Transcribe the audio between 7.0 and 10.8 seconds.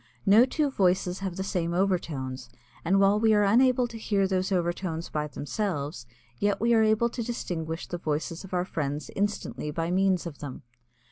to distinguish the voices of our friends instantly by means of them.